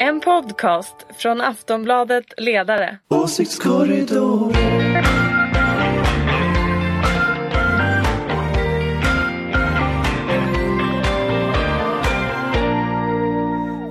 [0.00, 2.98] En podcast från Aftonbladet Ledare.
[3.08, 4.52] Åsiktskorridor.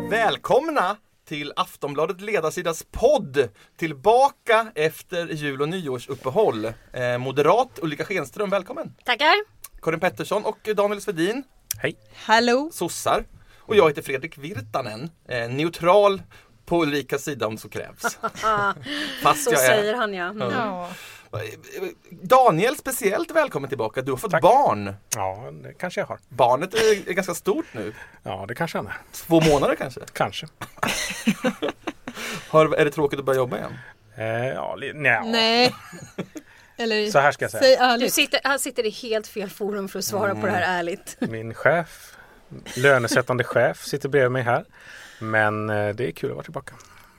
[0.09, 0.97] Välkomna
[1.27, 3.49] till Aftonbladet Ledarsidas podd!
[3.77, 6.65] Tillbaka efter jul och nyårsuppehåll.
[6.65, 8.93] Eh, moderat Ulrika Schenström, välkommen!
[9.05, 9.33] Tackar.
[9.81, 11.43] Karin Pettersson och Daniel Svedin,
[11.81, 11.95] Hej.
[12.25, 12.69] Hallå!
[12.73, 13.23] sossar.
[13.67, 16.21] Och jag heter Fredrik Virtanen, eh, neutral
[16.65, 18.01] på Ulrikas sida om så krävs.
[19.23, 19.97] Fast Så jag säger är...
[19.97, 20.29] han ja.
[20.29, 20.51] Mm.
[20.51, 20.89] Ja.
[22.11, 24.01] Daniel, speciellt välkommen tillbaka.
[24.01, 24.41] Du har fått Tack.
[24.41, 24.93] barn.
[25.15, 26.19] Ja, det kanske jag har.
[26.29, 27.93] Barnet är, är ganska stort nu.
[28.23, 28.97] Ja, det kanske han är.
[29.13, 30.01] Två månader kanske.
[30.13, 30.47] Kanske.
[32.49, 33.73] Har, är det tråkigt att börja jobba igen?
[34.17, 35.23] Eh, ja, nja.
[35.25, 35.75] Nej.
[36.77, 37.61] Eller Så här ska jag säga.
[37.63, 38.13] säg Du ärligt.
[38.13, 41.17] sitter, han sitter i helt fel forum för att svara på det här ärligt.
[41.19, 42.17] Min chef,
[42.75, 44.65] lönesättande chef, sitter bredvid mig här.
[45.19, 46.73] Men eh, det är kul att vara tillbaka.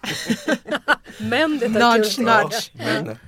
[1.18, 2.24] Men det är Nudge, kul.
[2.24, 2.70] nudge.
[2.72, 3.18] Men.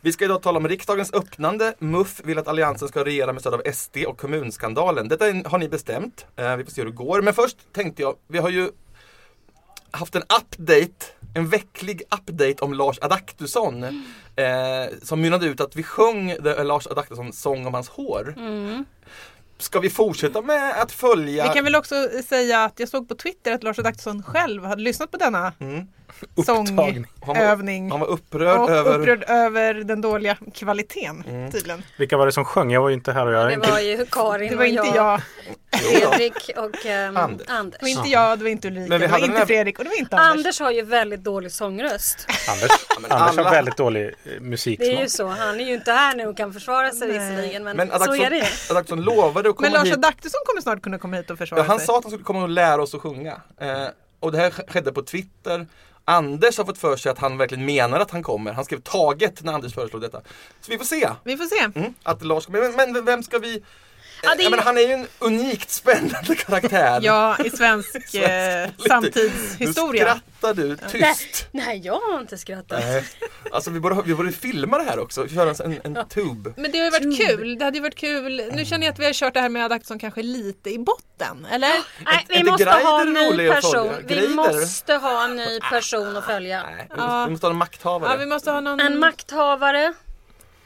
[0.00, 1.74] Vi ska idag tala om riksdagens öppnande.
[1.78, 5.08] MUF vill att Alliansen ska regera med stöd av SD och kommunskandalen.
[5.08, 6.26] Detta har ni bestämt.
[6.36, 7.22] Eh, vi får se hur det går.
[7.22, 8.70] Men först tänkte jag, vi har ju
[9.90, 13.84] haft en update, en vecklig update om Lars Adaktusson.
[14.36, 18.34] Eh, som mynnade ut att vi sjöng Lars Adaktusson sång om hans hår.
[18.36, 18.84] Mm.
[19.58, 21.48] Ska vi fortsätta med att följa?
[21.48, 21.94] Vi kan väl också
[22.28, 25.86] säga att jag såg på Twitter att Lars Adaktusson själv hade lyssnat på denna Mm.
[26.46, 27.90] Sångövning.
[27.90, 28.98] Han var upprörd Och över...
[28.98, 31.52] upprörd över den dåliga kvaliteten Mm.
[31.52, 31.82] tydligen.
[31.98, 32.70] Vilka var det som sjöng?
[32.72, 33.70] Jag var ju inte här och jag Det inte...
[33.70, 35.20] var ju Karin Det var och inte jag,
[35.76, 37.48] Fredrik och ehm, Anders.
[37.48, 37.78] Anders.
[37.80, 39.78] det var inte jag, det var inte Ulrika, Men vi det var inte här- Fredrik
[39.78, 40.36] och det var inte Anders.
[40.38, 42.26] Anders har ju väldigt dålig sångröst.
[42.50, 42.70] Anders,
[43.10, 45.10] Anders alla- har väldigt dålig eh, Det är ju musiksmak.
[45.10, 45.26] så.
[45.26, 47.64] Han är ju inte här nu och kan försvara sig visserligen.
[47.64, 48.44] Men, Men så Adaktusson, är det ju.
[48.70, 49.94] Adaktusson lovade att komma Men Lars hit.
[49.94, 51.86] Adaktusson kommer snart kunna komma hit och försvara Ja, han sig.
[51.86, 53.40] sa att han skulle komma och lära oss att sjunga.
[53.60, 53.84] Eh,
[54.20, 55.66] och det här sk- skedde på Twitter.
[56.08, 58.52] Anders har fått för sig att han verkligen menar att han kommer.
[58.52, 60.20] Han skrev taget när Anders föreslog detta.
[60.60, 61.08] Så vi får se.
[61.24, 61.78] Vi får se.
[61.80, 62.76] Mm, att Lars kommer.
[62.76, 63.62] Men, men vem ska vi...
[64.22, 67.00] Ja, det är ju- han är ju en unikt spännande karaktär.
[67.02, 70.14] Ja, i svensk eh, Lite- samtidshistoria.
[70.14, 71.46] Nu skrattar du tyst.
[71.52, 72.80] Nej, jag har inte skrattat.
[72.84, 73.04] Nej.
[73.52, 75.28] Alltså vi borde, vi borde filma det här också.
[75.28, 76.52] Köra en, en tube.
[76.56, 77.58] Men det har ju varit kul.
[77.58, 78.42] Det hade ju varit kul.
[78.52, 81.46] Nu känner jag att vi har kört det här med Adaktusson kanske lite i botten,
[81.52, 81.68] eller?
[82.04, 83.90] Nej, Är vi måste ha en ny person.
[84.06, 86.62] Vi måste ha en ny person att följa.
[86.62, 87.06] Nej, vi, Ja.
[87.06, 88.12] måste, vi måste ha en makthavare.
[88.12, 89.92] Ja, vi måste ha någon En makthavare.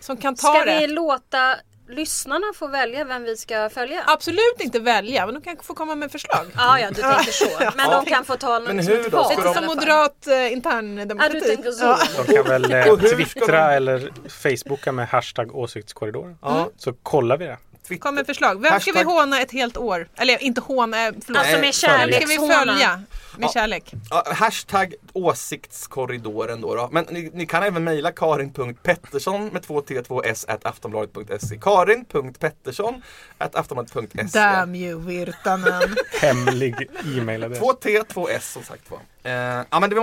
[0.01, 0.79] som kan ta Ska det.
[0.79, 1.57] vi låta
[1.91, 4.03] lyssnarna få välja vem vi ska följa?
[4.07, 6.47] Absolut inte välja, men de kan få komma med förslag.
[6.57, 7.71] Ja, ja, du tänker så.
[7.77, 10.49] Men de kan få ta Men något som ett val Lite som moderat eh, Ja,
[10.49, 11.33] interndemokrati.
[11.35, 11.85] du tänker så.
[11.85, 11.99] Ja.
[12.27, 16.37] De kan väl eh, twittra eller facebooka med hashtag åsiktskorridor.
[16.43, 17.59] Ja, Så kollar vi det.
[17.89, 18.03] Twitter.
[18.03, 18.63] Kom med förslag.
[18.63, 20.09] Vem ska vi Hashtag- håna ett helt år?
[20.17, 21.39] Eller inte håna, eh, förlåt.
[21.41, 22.55] Alltså med Vem ska vi kärlekshåna.
[22.55, 23.03] följa
[23.37, 23.53] med Ja.
[23.53, 23.95] kärlek?
[24.11, 26.75] Ja, hashtag åsiktskorridoren då.
[26.75, 26.89] då.
[26.93, 31.59] Men ni, ni kan även mejla karin.pettersson med två t 2 s at aftonbladet.se.
[31.61, 33.03] Karin.pettersson
[33.39, 34.39] at aftonbladet.se.
[34.39, 35.97] Damn you Virtanen.
[36.21, 36.75] Hemlig
[37.17, 37.59] e-mailadress.
[37.59, 38.99] Två t 2 s som sagt var.
[39.23, 39.97] Eh, ja, men det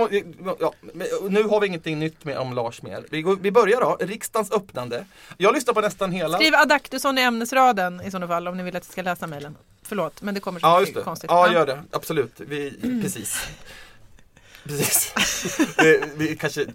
[0.60, 3.04] ja, men nu har vi ingenting nytt med om Lars mer.
[3.10, 3.96] Vi, går, vi börjar då.
[4.00, 5.04] Riksdagens öppnande.
[5.36, 6.38] Jag lyssnar på nästan hela.
[6.38, 9.56] Skriv Adaktusson i ämnesraden i sådana fall om ni vill att jag ska läsa mejlen.
[9.88, 11.00] Förlåt, men det kommer så Ja, just det.
[11.02, 11.30] konstigt.
[11.30, 11.82] Ja, gör det.
[11.92, 12.32] Absolut.
[12.36, 13.02] Vi, Mm.
[13.02, 13.38] Precis.
[14.64, 15.14] Precis.
[15.76, 16.66] det, vi kanske,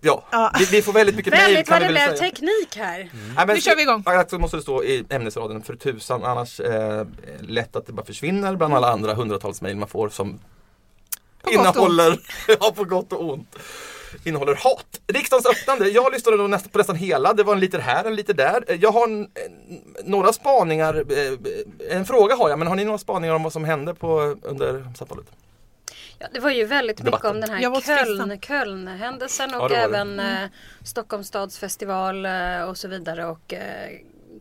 [0.00, 0.24] ja.
[0.30, 0.52] Ja.
[0.58, 2.98] Vi, vi får väldigt mycket mejl Väldigt vad vi det blev teknik här.
[3.36, 4.02] Nej, men Nu kör vi igång.
[4.06, 7.06] Alltså måste det stå i ämnesraden för tusan annars eh,
[7.40, 10.40] lätt att det bara försvinner bland alla andra hundratals mejl man får som
[11.42, 12.20] På innehåller,
[12.60, 13.56] ja på gott och ont,
[14.24, 15.00] innehåller hat.
[15.06, 18.16] Riksdagens öppnande, jag lyssnade nog nästan på nästan hela, det var en liter här, en
[18.16, 18.64] liter där.
[18.80, 22.98] Jag har en, en, några spaningar, eh, en fråga har jag, men har ni några
[22.98, 25.26] spaningar om vad som hände på, under samtalet?
[26.18, 27.30] Ja, det var ju väldigt mycket Debatten.
[27.30, 30.48] om den här Köln, Köln-händelsen och Ja, även eh,
[30.84, 33.90] Stockholms stadsfestival eh, och så vidare och eh,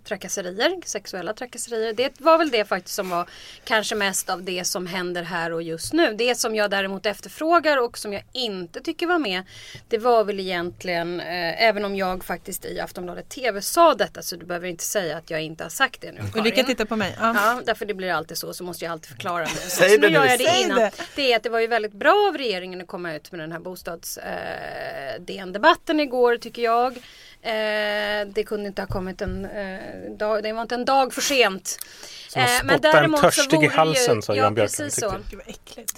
[0.07, 1.93] trakasserier, sexuella trakasserier.
[1.93, 3.29] Det var väl det faktiskt som var
[3.63, 6.13] kanske mest av det som händer här och just nu.
[6.13, 9.43] Det som jag däremot efterfrågar och som jag inte tycker var med
[9.87, 14.35] det var väl egentligen, eh, även om jag faktiskt i Aftonbladet TV sa detta så
[14.35, 16.65] du behöver inte säga att jag inte har sagt det nu Ulrika Karin.
[16.65, 17.15] tittar på mig.
[17.19, 17.33] Ja.
[17.35, 19.49] Ja, därför det blir alltid så, så måste jag alltid förklara mig.
[19.49, 20.77] Så, Säg så det nu gör jag det Säg innan.
[20.79, 20.91] det.
[21.15, 21.31] Det.
[21.31, 23.59] är att det var ju väldigt bra av regeringen att komma ut med den här
[23.59, 26.97] bostads eh, DN-debatten igår tycker jag.
[27.41, 31.21] Eh, det kunde inte ha kommit en eh, dag, det var inte en dag för
[31.21, 31.79] sent.
[32.27, 35.13] Som att Eh, spotta en törstig i halsen, sa ja, Jan Björklund, precis så.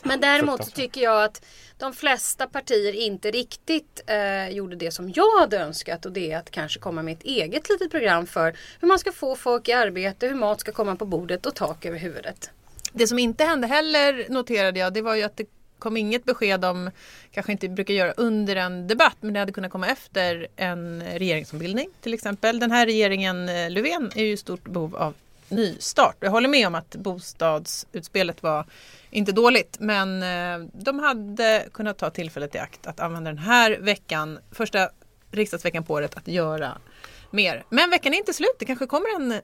[0.04, 1.46] Men däremot så tycker jag att
[1.78, 6.38] de flesta partier inte riktigt eh, gjorde det som jag hade önskat och det är
[6.38, 9.74] att kanske komma med ett eget litet program för hur man ska få folk i
[9.74, 12.52] arbete, hur mat ska komma på bordet och tak över huvudet.
[12.94, 15.46] Det som inte hände heller noterade jag det var ju att det
[15.80, 16.92] kom inget besked om,
[17.32, 21.90] kanske inte brukar göra under en debatt, men det hade kunnat komma efter en regeringsombildning
[22.02, 22.60] till exempel.
[22.60, 25.14] Den här regeringen eh, Löfven är ju i stort behov av
[25.50, 26.16] nystart.
[26.20, 28.66] Jag håller med om att bostadsutspelet var
[29.10, 33.78] inte dåligt, men eh, de hade kunnat ta tillfället i akt att använda den här
[33.80, 34.90] veckan, första
[35.32, 36.78] riksdagsveckan på året, att göra
[37.32, 37.64] mer.
[37.70, 39.42] Men veckan är inte slut, det kanske kommer en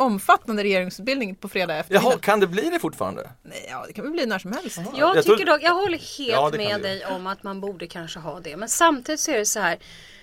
[0.00, 2.10] omfattande regeringsutbildning på fredag eftermiddag.
[2.10, 3.30] Jaha, kan det bli det fortfarande?
[3.42, 4.78] Nej, ja, det kan väl bli när som helst.
[4.96, 7.86] Jag Jag tycker tror- dock, jag håller helt Ja, med dig om att man borde
[7.86, 8.56] kanske ha det.
[8.56, 9.78] Men samtidigt så är det så här.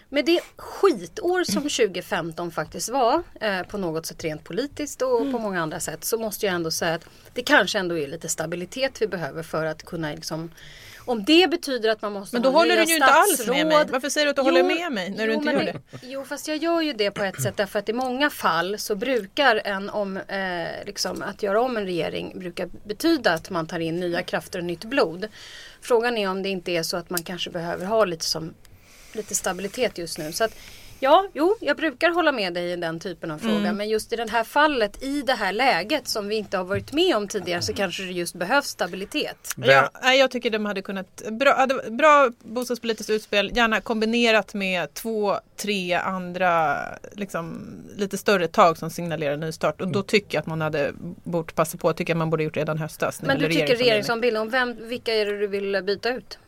[0.10, 5.34] Med det skitår som 2015 faktiskt var eh, på något sätt rent politiskt och Mm.
[5.34, 8.30] på många andra sätt så måste jag ändå säga att det kanske ändå är lite
[8.30, 10.52] stabilitet vi behöver för att kunna liksom
[11.08, 13.48] om det betyder att man måste Men då ha håller nya du ju inte alls
[13.48, 13.86] med mig.
[13.90, 15.80] Varför säger du att du håller med mig när du jo, inte men gör det?
[16.04, 18.96] Jo fast jag gör ju det på ett sätt därför att i många fall så
[18.96, 23.80] brukar en om, eh, liksom, att göra om en regering brukar betyda att man tar
[23.80, 25.28] in nya krafter och nytt blod.
[25.82, 28.54] Frågan är om det inte är så att man kanske behöver ha lite, som,
[29.14, 30.32] lite stabilitet just nu.
[30.32, 30.56] Så att,
[31.00, 33.74] Ja, jo, jag brukar hålla med dig i den typen av fråga.
[33.74, 36.94] Men just i det här fallet, i det här läget som vi inte har varit
[36.94, 39.54] med om tidigare så kanske det just behövs stabilitet.
[39.58, 45.94] Ja, jag tycker de hade kunnat, bra, bra bostadspolitiskt utspel, gärna kombinerat med två, tre
[45.94, 46.78] andra
[47.12, 49.82] liksom, lite större tag som signalerar nystart.
[49.82, 50.92] Och då tycker jag att man hade
[51.24, 53.22] bort passa på, tycker jag man borde gjort redan höstas.
[53.22, 54.50] Men du tycker regeringsombildning.
[54.50, 56.40] vem, vilka är det du vill byta ut?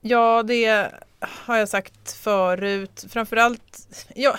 [0.00, 0.90] Ja, det
[1.30, 3.04] har jag sagt förut.
[3.08, 4.36] Framförallt, ja,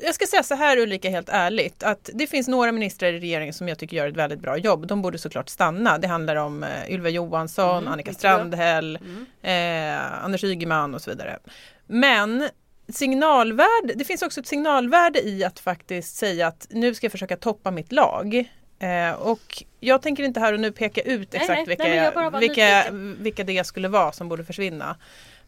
[0.00, 3.54] jag ska säga så här Ulrika helt ärligt att det finns några ministrar i regeringen
[3.54, 4.86] som jag tycker gör ett väldigt bra jobb.
[4.86, 5.98] De borde såklart stanna.
[5.98, 8.12] Det handlar om eh, Ylva Johansson, Mm, Annika.
[8.12, 8.98] Strandhäll,
[9.42, 11.38] eh, Anders Ygeman och så vidare.
[11.86, 12.48] Men
[12.88, 17.36] signalvärde, det finns också ett signalvärde i att faktiskt säga att nu ska jag försöka
[17.36, 18.44] toppa mitt lag.
[18.78, 22.10] Eh, och jag tänker inte här och nu peka ut Nej, exakt nej, vilka, nej,
[22.14, 22.84] bara var vilka,
[23.18, 24.96] vilka det skulle vara som borde försvinna.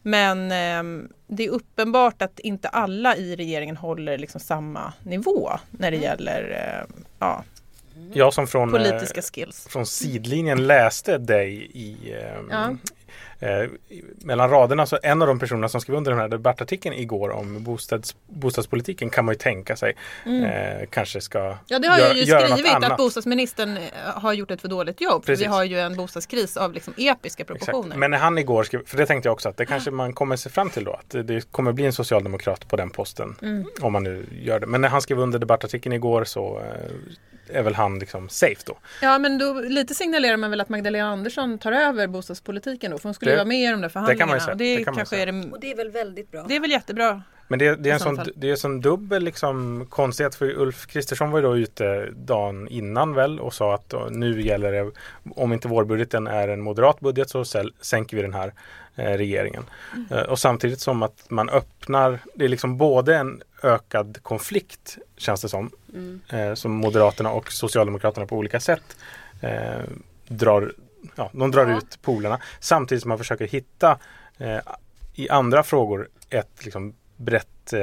[0.01, 5.91] Men ehm, det är uppenbart att inte alla i regeringen håller liksom samma nivå när
[5.91, 6.09] det Mm.
[6.09, 6.49] gäller
[6.89, 7.43] eh, ja,
[8.13, 9.67] Jag som från, eh, politiska skills.
[9.69, 12.75] från sidlinjen läste dig i eh, Ja.
[13.39, 13.69] Eh,
[14.23, 14.85] mellan raderna.
[14.85, 19.09] Så en av de personerna som skrev under den här debattartikeln igår om bostads, bostadspolitiken
[19.09, 21.57] kan man ju tänka sig eh, kanske ska Mm.
[21.67, 25.01] Ja det har gö- jag ju skrivit att bostadsministern eh, har gjort ett för dåligt
[25.01, 25.25] jobb.
[25.25, 25.45] Precis.
[25.45, 27.79] Vi har ju en bostadskris av liksom episka proportioner.
[27.85, 27.99] Exakt.
[27.99, 30.35] Men när han igår skrev, för det tänkte jag också att det kanske man kommer
[30.35, 33.35] se fram till då att det- det kommer bli en socialdemokrat på den posten.
[33.41, 33.65] Mm.
[33.81, 34.67] Om man nu gör det.
[34.67, 36.91] Men när han skrev under debattartikeln igår så eh,
[37.49, 38.77] är väl han liksom safe då.
[39.01, 42.97] Ja men då, lite signalerar man väl att Magdalena Andersson tar över bostadspolitiken då.
[42.97, 44.19] För hon skulle Det- ju vara med i de där förhandlingarna.
[44.19, 44.55] kan man ju säga.
[44.55, 45.21] Det, Det kan man säga.
[45.21, 46.45] är det, Och det är väl väldigt bra.
[46.47, 47.21] det är väl jättebra.
[47.51, 48.31] Men det, det är en så sån, fall.
[48.35, 52.67] det är en sån dubbel liksom konstighet för Ulf Kristersson var ju då ute dagen
[52.67, 54.91] innan väl och sa att nu gäller det
[55.35, 57.45] om inte vårbudgeten är en moderat budget så
[57.81, 58.53] sänker vi den här
[58.95, 59.63] eh, regeringen.
[60.11, 65.41] Eh, och samtidigt som att man öppnar, det är liksom både en ökad konflikt känns
[65.41, 65.71] det som,
[66.29, 68.97] eh, som Moderaterna och Socialdemokraterna på olika sätt
[69.41, 69.81] eh,
[70.27, 70.73] drar,
[71.15, 71.77] ja, de drar Ja.
[71.77, 73.97] ut polerna samtidigt som man försöker hitta
[74.37, 74.59] eh,
[75.13, 77.79] i andra frågor ett liksom brett eh,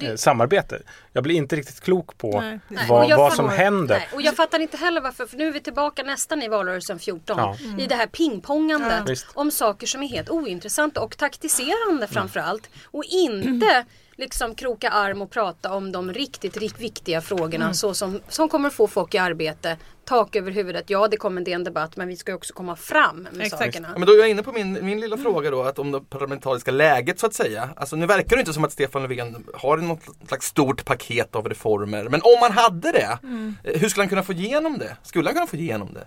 [0.00, 0.82] det- eh, samarbete.
[1.12, 2.60] Jag blir inte riktigt klok på Nej.
[2.88, 3.96] Vad, vad som händer.
[3.98, 6.98] Nej, och jag fattar inte heller varför, för nu är vi tillbaka nästan i valrörelsen
[6.98, 7.38] 14.
[7.38, 7.56] Ja.
[7.78, 9.14] I det här pingpongandet Ja.
[9.34, 12.70] Om saker som är helt ointressanta och taktiserande framförallt.
[12.84, 13.84] Och inte
[14.16, 18.70] liksom kroka arm och prata om de riktigt, riktigt viktiga frågorna så som, som kommer
[18.70, 19.76] få folk i arbete.
[20.06, 22.76] Tak över huvudet, ja det kommer en DN debatt men vi ska ju också komma
[22.76, 23.62] fram med Exakt.
[23.62, 23.88] sakerna.
[23.92, 26.00] Ja, men då är jag inne på min, min lilla fråga då, att om det
[26.00, 27.68] parlamentariska läget så att säga.
[27.76, 31.48] Alltså nu verkar det inte som att Stefan Löfven har något slags stort paket av
[31.48, 32.04] reformer.
[32.04, 33.18] Men om han hade det,
[33.64, 34.96] eh, hur skulle han kunna få igenom det?
[35.02, 36.06] Skulle han kunna få igenom det?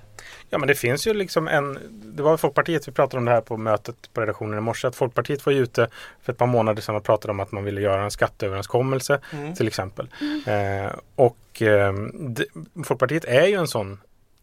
[0.50, 1.80] Ja men det finns ju liksom en
[2.16, 4.96] Det var Folkpartiet, vi pratade om det här på mötet på redaktionen i morse, att
[4.96, 5.88] Folkpartiet var ju ute
[6.22, 9.20] för ett par månader sedan och pratade om att man ville göra en skatteöverenskommelse
[9.58, 10.08] till exempel.
[10.46, 12.46] Eh, och eh, det,
[12.84, 14.00] Folkpartiet är ju en sån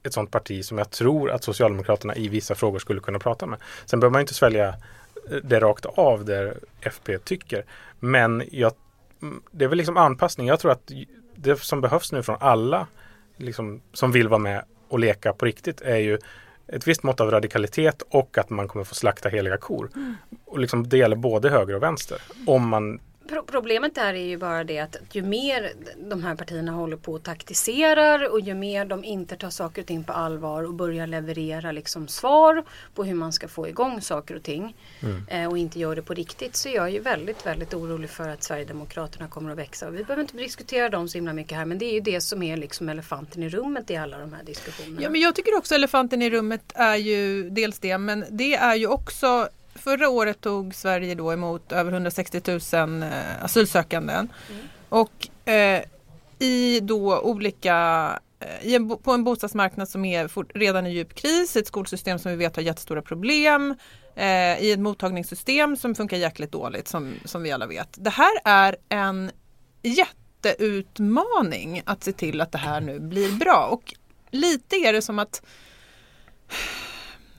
[0.07, 3.59] ett sånt parti som jag tror att Socialdemokraterna i vissa frågor skulle kunna prata med.
[3.87, 7.65] Sen behöver man inte svälja eh, det rakt av där FP tycker.
[8.01, 8.73] Men jag,
[9.23, 10.47] mm, det är väl liksom anpassning.
[10.47, 10.93] Jag tror att
[11.35, 12.87] det som behövs nu från alla
[13.37, 16.19] liksom, som vill vara med och leka på riktigt är ju
[16.69, 19.91] ett visst mått av radikalitet och att man kommer få slakta heliga kor.
[20.45, 22.23] Och liksom, det gäller både höger och vänster.
[22.47, 23.01] Om man
[23.47, 27.23] problemet där är ju bara det att ju mer de här partierna håller på och
[27.23, 31.73] taktiserar och ju mer de inte tar saker och ting på allvar och börjar leverera
[31.73, 32.65] liksom svar
[32.95, 34.77] på hur man ska få igång saker och ting
[35.29, 38.29] eh, och inte gör det på riktigt så är jag ju väldigt, väldigt orolig för
[38.29, 39.89] att Sverigedemokraterna kommer att växa.
[39.89, 42.21] Och vi behöver inte diskutera dem så himla mycket här men det är ju det
[42.21, 45.03] som är liksom elefanten i rummet i alla de här diskussionerna.
[45.03, 48.75] Ja, men jag tycker också elefanten i rummet är ju dels det, men det är
[48.75, 52.41] ju också Förra året tog Sverige då emot över 160
[52.73, 54.29] 000 eh, asylsökanden.
[54.89, 55.83] Och eh,
[56.39, 61.57] i då olika eh, en, på en bostadsmarknad som är fort, redan i djup kris,
[61.57, 63.75] ett skolsystem som vi vet har jättestora problem,
[64.15, 67.89] eh, i ett mottagningssystem som funkar jäkligt dåligt som, som vi alla vet.
[67.95, 69.31] Det här är en
[69.83, 73.67] jätteutmaning att se till att det här nu blir bra.
[73.67, 73.95] Och
[74.31, 75.43] lite är det som att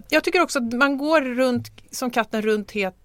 [0.10, 2.96] jag tycker också att man går runt som katten runt het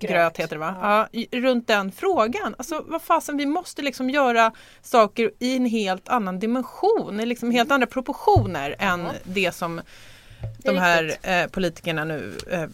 [0.00, 0.74] gröt, Gröt, heter det va?
[0.82, 1.08] Ja.
[1.20, 2.54] i- runt den frågan.
[2.58, 7.50] Alltså vad fasen, vi måste liksom göra saker i en helt annan dimension, i liksom
[7.50, 9.80] helt andra proportioner än det som
[10.58, 12.64] de är här eh, politikerna nu eh,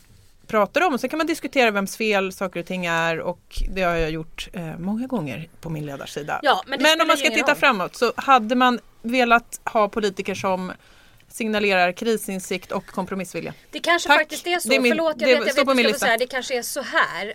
[0.46, 0.98] pratar om.
[0.98, 4.48] Sen kan man diskutera vems fel saker och ting är och det har jag gjort
[4.52, 6.40] eh, många gånger på min ledarsida.
[6.42, 7.56] Ja, men det men om man ska titta roll.
[7.56, 10.72] framåt så hade man velat ha politiker som
[11.34, 13.54] signalerar krisinsikt och kompromissvilja.
[13.70, 14.18] Det kanske Tack.
[14.18, 14.68] faktiskt är så.
[14.68, 16.16] Det är min- Förlåt, jag det vet, jag vet jag ska säga.
[16.16, 17.26] Det kanske är så här.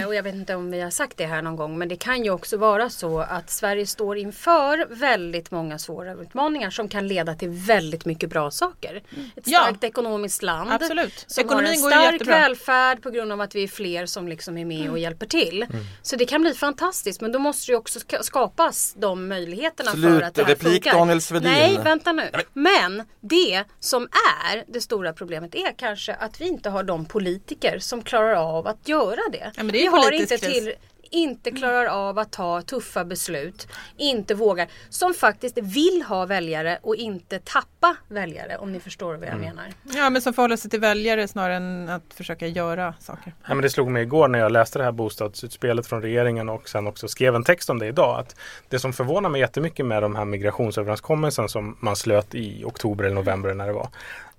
[0.00, 1.78] Eh, och jag vet inte om vi har sagt det här någon gång.
[1.78, 6.70] Men det kan ju också vara så att Sverige står inför väldigt många svåra utmaningar
[6.70, 8.96] som kan leda till väldigt mycket bra saker.
[9.36, 9.60] Ett Ja.
[9.60, 10.72] starkt ekonomiskt land.
[10.72, 11.24] Absolut.
[11.26, 14.58] Som Ekonomin har en stark välfärd på grund av att vi är fler som liksom
[14.58, 15.66] är med och hjälper till.
[16.02, 19.90] Så det kan bli fantastiskt men då måste det ju också ska- skapas de möjligheterna
[19.90, 20.22] för Slut.
[20.22, 20.92] att det här Replik, funkar.
[20.98, 21.50] Daniel Svedin.
[21.52, 22.30] Nej, vänta nu.
[22.52, 24.08] Men det som
[24.42, 28.66] är det stora problemet är kanske att vi inte har de politiker som klarar av
[28.66, 29.52] att göra det.
[29.56, 30.72] Ja, det vi har inte till
[31.10, 36.96] inte klarar av att ta tuffa beslut, inte vågar, som faktiskt vill ha väljare och
[36.96, 39.40] inte tappa väljare om ni förstår vad jag Mm.
[39.40, 39.64] menar.
[39.82, 43.32] Ja, men som förhåller sig till väljare snarare än att försöka göra saker.
[43.48, 46.68] Ja, men det slog mig igår när jag läste det här bostadsutspelet från regeringen och
[46.68, 48.20] sen också skrev en text om det idag.
[48.20, 48.36] Att
[48.68, 53.14] det som förvånar mig jättemycket med de här migrationsöverenskommelsen som man slöt i oktober eller
[53.14, 53.88] november när det var.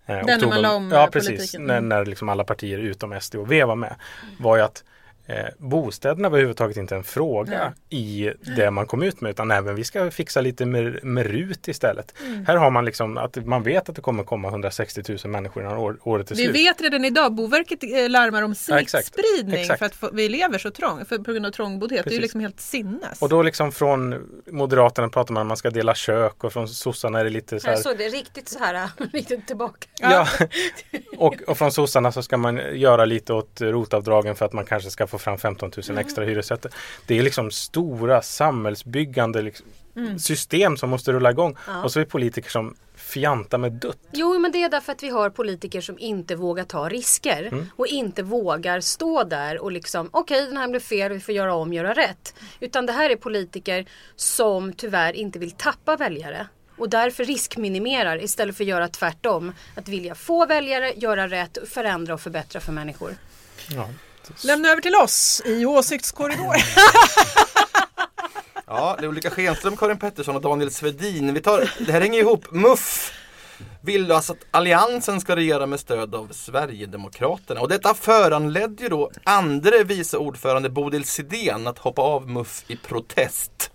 [0.06, 1.64] Eh, när man oktober- la om, Ja precis, politiken.
[1.64, 1.90] när, Mm.
[1.90, 3.96] när liksom alla partier utom SD och V var med.
[4.40, 4.84] Var ju att
[5.30, 9.76] Eh, bostäderna var överhuvudtaget inte en fråga i det man kom ut med utan även
[9.76, 12.14] vi ska fixa lite med, med RUT istället.
[12.26, 12.46] Mm.
[12.46, 15.78] Här har man liksom att man vet att det kommer komma 160 000 människor innan
[15.78, 16.56] år, året är Vi slut.
[16.56, 19.06] vet redan idag, Boverket eh, larmar om Ja, exakt.
[19.14, 19.80] smittspridning Exakt.
[19.80, 22.04] för att få, vi lever så trångt, för, på grund av trångboddhet.
[22.04, 22.22] Det är ju Precis.
[22.22, 23.22] liksom helt sinnes.
[23.22, 24.16] Och då liksom från
[24.52, 27.60] Moderaterna pratar man om att man ska dela kök och från sossarna är det lite
[27.60, 29.88] så här Jag såg det riktigt så här, riktigt tillbaka.
[30.00, 30.28] Ja.
[31.18, 34.90] och, och från sossarna så ska man göra lite åt rotavdragen för att man kanske
[34.90, 36.72] ska få fram 15 000 extra hyresrätter.
[37.06, 39.66] Det är liksom stora samhällsbyggande liksom,
[40.20, 41.56] system som måste rulla igång.
[41.84, 43.98] Och så är politiker som fjantar med dött.
[44.12, 47.70] Jo men det är därför att vi har politiker som inte vågar ta risker Mm.
[47.76, 51.54] och inte vågar stå där och liksom okej den här blev fel, vi får göra
[51.54, 52.34] om, göra rätt.
[52.60, 53.86] Utan det här är politiker
[54.16, 56.48] som tyvärr inte vill tappa väljare.
[56.78, 59.54] Och därför riskminimerar istället för att göra tvärtom.
[59.76, 63.16] Att vilja få väljare, göra rätt, förändra och förbättra för människor.
[63.70, 63.90] Ja.
[64.44, 66.62] Lämna över till oss i åsiktskorridoren.
[68.72, 71.34] Ja, det är Ulrika Schenström, Karin Pettersson och Daniel Svedin.
[71.34, 72.52] Vi tar, det här hänger ihop.
[72.52, 73.12] MUF
[73.82, 77.62] vill alltså att Alliansen ska regera med stöd av Sverigedemokraterna.
[77.62, 82.76] Och detta föranledde ju då andre vice ordförande Bodil Sidén att hoppa av MUF i
[82.76, 83.72] protest.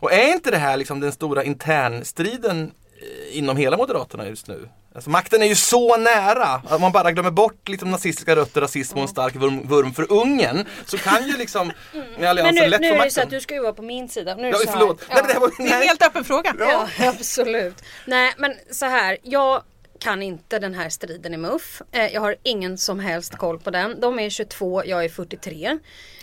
[0.00, 4.68] Och är inte det här liksom den stora internstriden eh, inom hela Moderaterna just nu?
[4.96, 8.96] Alltså makten är ju så nära att man bara glömmer bort liksom nazistiska rötter, rasism
[8.96, 11.72] och en stark vurm, vurm för Ungern så kan ju liksom
[12.18, 13.10] Men Alliansen nu, lätt nu få är det makten.
[13.10, 14.34] så att du ska ju vara på min sida.
[14.34, 15.00] Nu är Ja, förlåt.
[15.08, 15.86] Nej, men det här var, Det är en nej.
[15.88, 16.54] helt öppen fråga.
[16.58, 16.86] Ja,
[17.18, 17.82] absolut.
[18.04, 19.18] Nej, men så här.
[19.22, 19.62] Jag
[19.98, 21.82] kan inte den här striden i MUF.
[21.92, 24.00] Eh, jag har ingen som helst koll på den.
[24.00, 25.78] De är 22, jag är 43.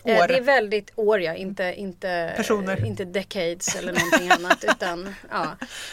[0.06, 0.28] Eh, År.
[0.28, 2.86] det är väldigt år ja, inte, inte, Personer.
[2.86, 4.64] inte decades eller någonting annat.
[4.68, 5.48] Utan, ja.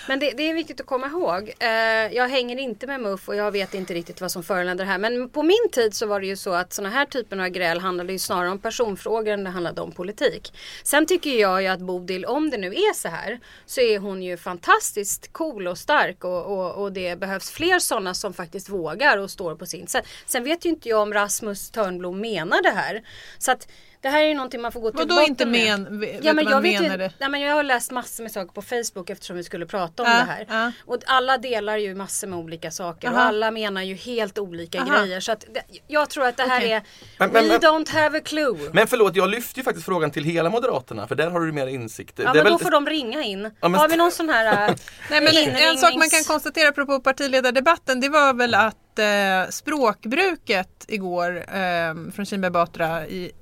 [0.08, 1.52] Men det, det är viktigt att komma ihåg.
[1.58, 1.68] Eh,
[2.16, 4.98] jag hänger inte med MUF och jag vet inte riktigt vad som föranleder det här.
[4.98, 7.80] Men på min tid så var det ju så att sådana här typen av gräl
[7.80, 10.52] handlade ju snarare om personfrågor än det handlade om politik.
[10.84, 14.22] Sen tycker jag ju att Bodil, om det nu är så här, så är hon
[14.22, 18.68] ju fantastiskt cool och stark och, och, och det behövs fler fler sådana som faktiskt
[18.68, 20.06] vågar och står på sin sätt.
[20.26, 23.02] Sen vet ju inte jag om Rasmus Törnblom menar det här.
[23.38, 23.68] Så att
[24.02, 26.32] det här är ju någonting man får gå till Vadå botten inte men, vet Ja,
[26.32, 27.12] men jag, vet menar ju, det?
[27.18, 30.08] nej, men jag har läst massor med saker på Facebook eftersom vi skulle prata om
[30.08, 30.46] Ja, det här.
[30.64, 30.72] ja.
[30.86, 33.28] Och alla delar ju massor med olika saker och Aha.
[33.28, 34.98] alla menar ju helt olika Aha.
[35.00, 35.20] grejer.
[35.20, 36.72] Så att det, jag tror att det här Okej.
[36.72, 36.82] är
[37.18, 38.70] Men- men- We men- don't have a clue.
[38.72, 41.66] Men förlåt, jag lyfter ju faktiskt frågan till hela Moderaterna för där har du mer
[41.66, 42.14] insikt.
[42.18, 43.50] ja Det är men väl- då får de ringa in.
[43.60, 44.74] Ja, men- Har vi någon sån här äh,
[45.10, 50.84] Nej, men en sak man kan konstatera apropå partiledardebatten det var väl att eh, språkbruket
[50.88, 53.32] igår eh, från Kinberg Batra i,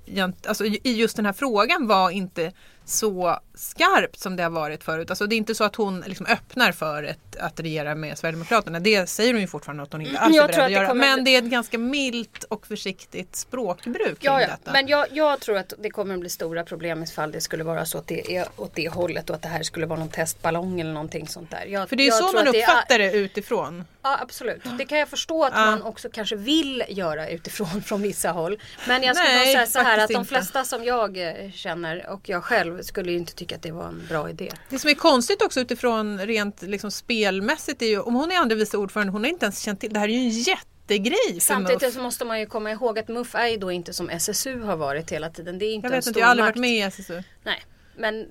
[0.46, 2.52] alltså, i just den här frågan var inte
[2.84, 5.10] så skarpt som det har varit förut.
[5.10, 8.80] Alltså, det är inte så att hon liksom öppnar för ett, att regera med Sverigedemokraterna.
[8.80, 10.86] Det säger hon ju fortfarande att hon inte alls är beredd att göra.
[10.86, 14.46] kommer Men det är ett ganska milt och försiktigt språkbruk Ja, ja.
[14.46, 14.72] detta.
[14.72, 17.84] men jag, jag tror att det kommer att bli stora problem ifall det skulle vara
[17.86, 20.80] så att det är åt det hållet och att det här skulle vara någon testballong
[20.80, 21.64] eller någonting sånt där.
[21.66, 23.84] Jag, för det är så man att det är- uppfattar det utifrån.
[24.02, 25.64] Ja absolut, det kan jag förstå att Ja.
[25.66, 28.58] man också kanske vill göra utifrån från vissa håll.
[28.88, 30.28] Men jag skulle Nej, säga så här att de inte.
[30.28, 33.88] flesta som jag eh, känner och jag själv skulle ju inte tycka att det var
[33.88, 34.52] en bra idé.
[34.70, 38.56] Det som är konstigt också utifrån rent liksom spelmässigt är ju om hon är andra
[38.56, 41.40] vice ordförande, hon har inte ens känt till, det här är ju en jättegrej för
[41.40, 44.60] Samtidigt så måste man ju komma ihåg att MUF är ju då inte som SSU
[44.60, 45.58] har varit hela tiden.
[45.58, 46.56] Det är inte Jag en vet stor inte, jag har aldrig makt.
[46.56, 47.22] varit med i SSU.
[47.42, 47.62] Nej,
[47.96, 48.26] men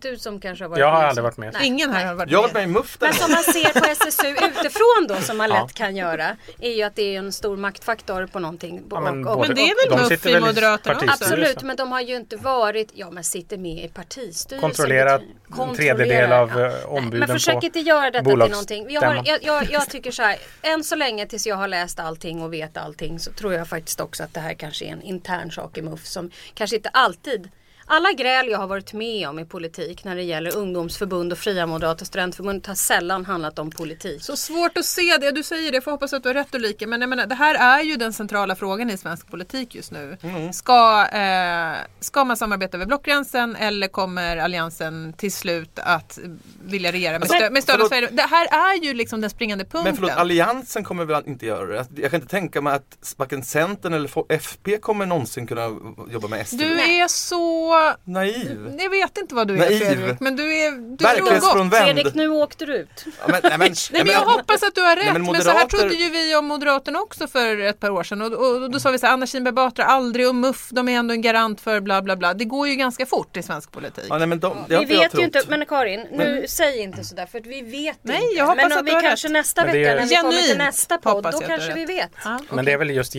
[0.00, 1.52] du som kanske har varit Jag har med aldrig varit med.
[1.52, 1.66] Nej.
[1.66, 2.54] Ingen här har varit Jag har med.
[2.54, 2.96] varit med i MUF.
[3.00, 5.68] Men som man ser på SSU utifrån då som man lätt Ja.
[5.74, 8.82] kan göra är ju att det är en stor maktfaktor på någonting.
[8.90, 11.10] Ja, men Och- och- både- Men det är väl de MUF i Moderaterna också?
[11.10, 14.60] Absolut, men de har ju inte varit, ja men sitter med i partistyrelsen.
[14.60, 16.60] Kontrollera betyder- en tredjedel av ja.
[16.66, 18.86] eh, Nej, ombuden Men försök inte göra detta till någonting.
[18.90, 22.00] Jag, har, jag, jag, jag tycker så här, än så länge tills jag har läst
[22.00, 25.02] allting och vet allting så tror jag faktiskt också att det här kanske är en
[25.02, 27.48] intern sak i MUF som kanske inte alltid
[27.86, 31.66] alla gräl jag har varit med om i politik när det gäller ungdomsförbund och fria
[31.66, 34.22] moderata studentförbund har sällan handlat om politik.
[34.22, 36.54] Så svårt att se det, du säger det, jag får hoppas att du har rätt
[36.54, 36.86] Ulrika.
[36.86, 40.16] Men jag menar, det här är ju den centrala frågan i svensk politik just nu.
[40.22, 40.52] Mm.
[40.52, 46.18] Ska, eh, ska man samarbeta över blockgränsen eller kommer Alliansen till slut att
[46.64, 47.88] vilja regera med, Alltså, stö- med stöd av.
[47.88, 48.08] Sverige?
[48.12, 49.84] Det här är ju liksom den springande punkten.
[49.84, 51.86] Men förlåt, Alliansen kommer väl inte göra det?
[52.02, 55.66] Jag kan inte tänka mig att varken Centern eller FP kommer någonsin kunna
[56.10, 56.58] jobba med SD.
[56.58, 57.75] Du är så...
[58.04, 58.76] Naiv.
[58.78, 59.78] Jag vet inte vad du är Naiv.
[59.78, 61.04] Fredrik, men du är, du.
[61.04, 61.84] Verklighetsfrånvänd.
[61.84, 63.04] Fredrik, nu åkte du ut.
[63.06, 63.58] Ja, men, nej, men,
[63.92, 65.04] Nej, men jag hoppas att du har rätt.
[65.04, 67.90] Nej, men men så här moderater- trodde ju vi om Moderaterna också för ett par
[67.90, 68.22] år sedan.
[68.22, 70.88] Och, och, och då sa vi så här, Anna Kinberg Batra, aldrig och MUF, de
[70.88, 72.34] är ändå en garant för bla bla bla.
[72.34, 74.04] Det går ju ganska fort i svensk politik.
[74.08, 77.38] Ja, nej, men de, Vi vet ju inte, men Karin, nu säg inte sådär för
[77.38, 78.34] att vi vet Nej, inte.
[78.36, 79.32] jag hoppas men att om du vi har kanske rätt.
[79.32, 82.10] nästa vecka är- när vi kommer till nästa podd, då att kanske vi vet.
[82.50, 83.14] Men det är väl just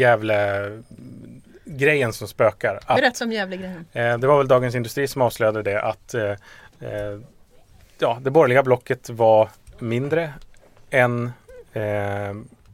[1.77, 2.79] Gävle-grejen som spökar.
[2.85, 3.85] Att, Berätta om Gävlegrejen.
[3.93, 6.37] eh, det var väl Dagens Industri som avslöjade det att eh, eh,
[7.99, 10.33] ja, det borgerliga blocket var mindre
[10.89, 11.31] än
[11.73, 11.81] eh,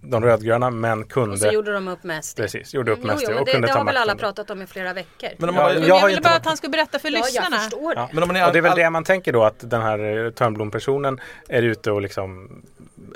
[0.06, 2.38] de rödgröna men Och så kunde gjorde de upp med SD.
[2.38, 3.98] precis, gjorde upp Jo, med jo, SD men och det, kunde det ta har väl
[3.98, 5.30] alla pratat om i flera veckor.
[5.38, 7.10] Men om Ja, man, Men jag jag, ville bara varit- att han skulle berätta för
[7.10, 7.94] ja, jag lyssnarna.
[7.96, 8.10] Ja.
[8.14, 9.82] men om man är Och det är väl all- det man tänker då att den
[9.82, 12.62] här Törnblom-personen är ute och liksom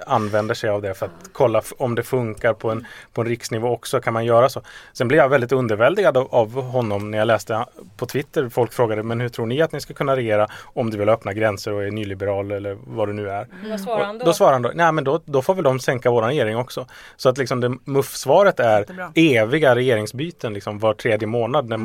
[0.06, 3.70] använder sig av det för att kolla om det funkar på en, på en riksnivå
[3.70, 4.02] också.
[4.02, 4.62] Kan man göra så?
[4.94, 7.66] Sen blev jag väldigt underväldigad av, av honom när jag läste
[7.98, 8.50] på Twitter.
[8.50, 11.34] Folk frågade men hur tror ni att ni ska kunna regera om du vill öppna
[11.34, 13.48] gränser och är nyliberal eller vad du nu är?
[13.70, 14.26] Vad svarar han Och då?
[14.26, 16.86] då svarar han då, nej men då, då får väl de sänka våran regering också.
[17.18, 19.12] Så att liksom det MUF-svaret är Jättebra.
[19.16, 21.80] eviga regeringsbyten liksom var tredje månad när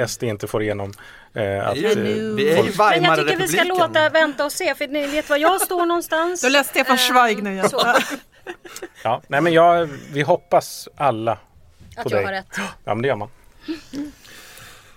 [0.00, 0.92] eh, SD inte får igenom
[1.36, 4.74] eh, att ju- vi är ju Men jag tycker vi ska låta vänta och se
[4.74, 6.40] för ni vet var jag står någonstans.
[6.42, 7.82] Då läste Stefan Eh, Zweig nu så,
[9.02, 11.38] Ja, nej men jag, vi hoppas alla Att
[11.96, 12.24] på jag dig.
[12.24, 12.46] har rätt.
[12.84, 13.28] Ja men det gör man.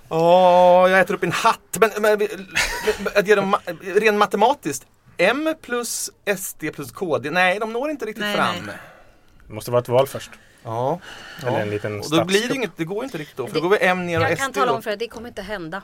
[0.09, 1.77] Åh, jag äter upp en hatt.
[1.79, 4.85] Men, men att ma- rent matematiskt.
[5.17, 7.29] M plus SD plus KD.
[7.31, 8.55] Nej, de når inte riktigt Nej, fram.
[8.65, 8.75] nej.
[9.47, 10.31] Det måste vara ett val först.
[10.63, 10.99] Ja.
[11.41, 11.59] Eller ja.
[11.59, 13.47] en liten Och då blir det inget, det går inte riktigt då.
[13.47, 15.07] För då går vi M ner och Jag SD kan tala om för dig, det
[15.07, 15.81] kommer inte hända.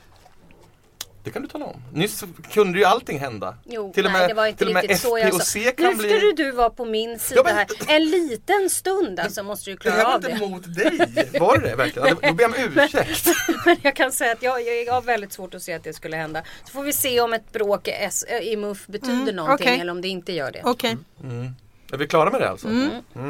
[1.25, 1.81] Det kan du tala om.
[1.93, 3.57] Nyss kunde ju allting hända.
[3.65, 5.59] Jo, till och nej med, det var inte till och med riktigt så jag sa.
[5.59, 6.19] Nu ska bli...
[6.19, 7.95] du, du vara på min sida Ja, men- här.
[7.95, 10.47] En liten stund alltså måste du Det klara var av inte det.
[10.49, 11.39] mot dig.
[11.39, 12.15] Var det det verkligen?
[12.21, 13.27] Då ber jag om ursäkt.
[13.65, 16.17] Men jag kan säga att jag, jag har väldigt svårt att se att det skulle
[16.17, 16.43] hända.
[16.65, 17.91] Så får vi se om ett bråk i,
[18.41, 19.79] i MUF betyder Mm, någonting okej.
[19.81, 20.61] eller om det inte gör det.
[20.63, 20.97] Okej.
[21.93, 22.67] Är vi klara med det alltså?
[23.13, 23.21] Ja.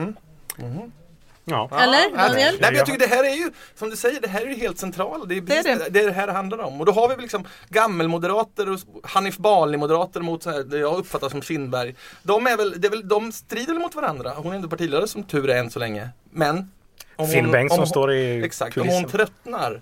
[1.48, 2.54] Ja, Eller, ja, Daniel?
[2.62, 4.56] Nej, men jag tycker det här är ju, som du säger, det här är ju
[4.56, 5.30] helt centralt.
[5.30, 5.90] Det är Det är det.
[5.90, 6.06] det.
[6.06, 6.80] det här handlar om.
[6.80, 11.30] Och då har vi liksom gammelmoderater och Hanif Bali-moderater mot så här, det jag uppfattar
[11.30, 11.96] som Kindberg.
[12.24, 14.34] De, är väl, det är väl, de strider mot varandra.
[14.36, 16.10] Hon är ändå partiledare som tur är än så länge.
[16.32, 16.72] Men
[17.16, 19.02] om Finn Bengtsson om står i Exakt, om kulissen.
[19.04, 19.82] hon tröttnar.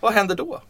[0.00, 0.60] Vad händer då?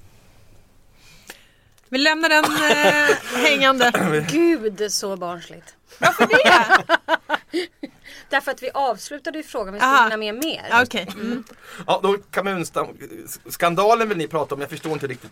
[1.88, 3.16] Vi lämnar den eh,
[3.50, 4.26] hängande.
[4.30, 5.74] Gud så barnsligt.
[5.98, 7.88] Varför det?
[8.34, 10.66] Därför att vi avslutade ju frågan, vi skulle hinna med mer.
[10.70, 11.06] Ja, Okej.
[11.14, 11.44] Mm.
[11.86, 15.30] Ja, då kommunskandalen vill ni prata om, jag förstår inte riktigt.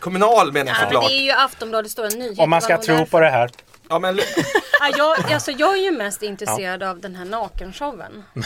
[0.00, 1.08] Kommunal menar jag men såklart.
[1.10, 2.38] det är ju Aftonbladets stora nyhet.
[2.38, 3.50] Om man ska tro därför- på det här.
[3.88, 4.18] Ja, men,
[4.80, 8.24] Ja, jag, alltså, jag är ju mest intresserad av den här nakenshowen.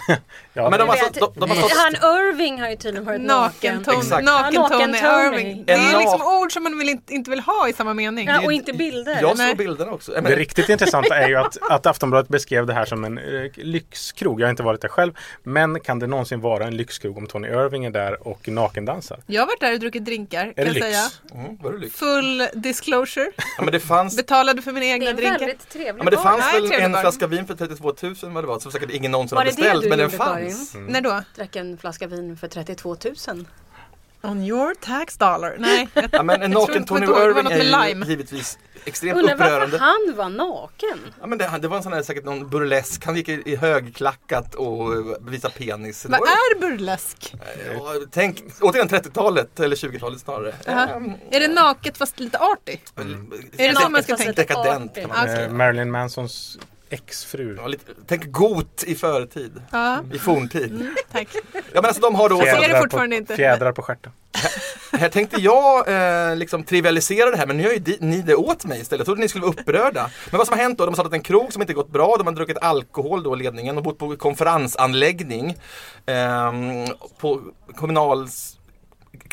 [0.55, 1.73] Ja, men de har, vet, de, de har stått...
[1.73, 3.75] Han Irving har ju tydligen varit naken.
[3.75, 4.25] Naken-Tony Exakt.
[4.25, 4.99] naken Ja, Tony.
[4.99, 5.65] Irving.
[5.67, 8.29] Det är liksom ord som man vill inte, inte vill ha i samma mening.
[8.29, 9.19] Ja, och inte bilder.
[9.21, 10.13] Jag såg bilderna också.
[10.13, 13.51] Men, Det riktigt intressanta är ju att, att Aftonbladet beskrev det här som en eh,
[13.55, 14.41] lyxkrog.
[14.41, 15.13] Jag har inte varit där själv.
[15.43, 19.19] Men kan det någonsin vara en lyxkrog om Tony Irving är där och nakendansar?
[19.27, 20.87] Jag har varit där och druckit drinkar Är kan det jag lyx?
[20.87, 21.09] säga.
[21.35, 21.97] mm, var det lyx?
[21.97, 23.33] Full disclosure.
[23.37, 25.32] Ja, men det fanns, Betalade för mina egna drinkar.
[25.39, 28.49] Väldigt trevlig ja, men det fanns väl en flaska vin för 32 000 vad det
[28.49, 29.89] var, som säkert ingen någonsin Var har beställt.
[29.89, 30.73] men den fanns.
[30.73, 30.87] Karin?
[30.87, 31.23] När då?
[31.37, 32.97] Drack en flaska vin för 32
[33.29, 33.47] 000.
[34.23, 35.57] On your tax dollar.
[35.59, 38.07] Nej, jag, Ja, men en naken Tony Irving är ju lime.
[38.07, 39.79] givetvis extremt varför upprörande.
[39.79, 40.99] han var naken.
[41.21, 43.05] Ja, men det, det var en sån här, säkert någon burlesk.
[43.07, 46.07] Han gick i, i högklackat och eh, visade penis.
[46.09, 47.35] Vad är burlesk?
[47.75, 50.55] Ja, tänk, återigen 30-talet eller 20-talet snarare.
[50.67, 50.89] Jaha.
[50.89, 51.13] Mm.
[51.31, 52.77] Är det naket fast lite arty?
[53.59, 54.33] Är det så man ska tänka?
[54.33, 55.45] Dekadent kan man okej.
[55.45, 56.59] Eh, Marilyn Mansons
[56.93, 57.57] exfru.
[57.57, 59.63] Ja, lite, tänk got i förtid.
[59.71, 60.71] Ja, I forntid.
[60.71, 61.29] mm, tack.
[61.55, 63.37] Ja men alltså de har då, Fjädrar fortfarande på, inte.
[63.37, 64.13] fjädrar på stjärten.
[64.93, 68.35] här tänkte jag eh, liksom trivialisera det här men nu gör ju di- ni det
[68.35, 68.99] åt mig istället.
[69.01, 70.11] Jag trodde ni skulle vara upprörda.
[70.31, 72.15] Men vad som har hänt då, de har startat en krog som inte gått bra,
[72.19, 75.57] de har druckit alkohol då ledningen och bott på konferensanläggning.
[76.07, 76.87] ehm,
[77.21, 77.41] på
[77.77, 78.57] kommunals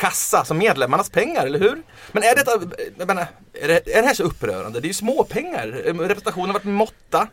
[0.00, 1.82] kassa som medlemmarnas pengar, eller hur?
[2.12, 2.50] Men är detta,
[2.98, 4.80] jag menar, är det, är det här så upprörande?
[4.80, 5.66] Det är ju småpengar.
[5.66, 7.28] Representationen har varit måtta.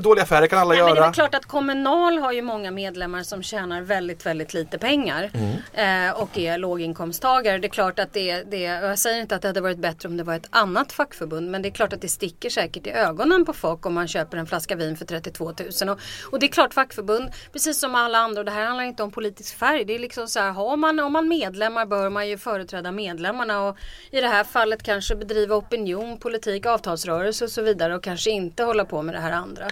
[0.00, 1.06] Dåliga affärer kan alla Nej, men det är göra.
[1.06, 5.30] väl klart att Kommunal har ju många medlemmar som tjänar väldigt, väldigt lite pengar.
[5.34, 6.08] Mm.
[6.08, 7.58] Eh, och är låginkomsttagare.
[7.58, 10.16] Det är klart att det, det, jag säger inte att det hade varit bättre om
[10.16, 11.50] det var ett annat fackförbund.
[11.50, 14.36] Men det är klart att det sticker säkert i ögonen på folk om man köper
[14.36, 15.88] en flaska vin för 32 000.
[15.88, 16.00] Och,
[16.32, 19.10] och det är klart fackförbund, precis som alla andra, och det här handlar inte om
[19.10, 19.84] politisk färg.
[19.84, 23.62] Det är liksom så här, har man, om man medlemmar bör man ju företräda medlemmarna.
[23.62, 23.76] Och
[24.10, 27.94] i det här fallet kanske bedriva opinion, politik, avtalsrörelse och så vidare.
[27.94, 29.68] Och kanske inte hålla på med det här andra.